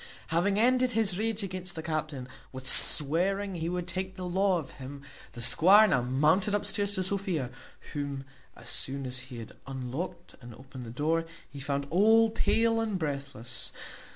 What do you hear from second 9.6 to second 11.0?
unlocked and opened the